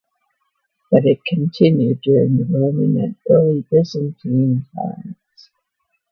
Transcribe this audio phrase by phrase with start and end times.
[0.89, 5.49] But it continued during the Roman and early Byzantine times.